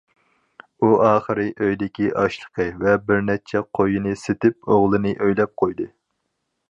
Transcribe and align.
ئۇ 0.83 0.87
ئاخىر 1.09 1.41
ئۆيىدىكى 1.43 2.07
ئاشلىقى 2.21 2.67
ۋە 2.85 2.95
بىرنەچچە 3.11 3.61
قويىنى 3.81 4.15
سېتىپ، 4.23 4.71
ئوغلىنى 4.77 5.13
ئۆيلەپ 5.27 5.55
قويدى. 5.65 5.89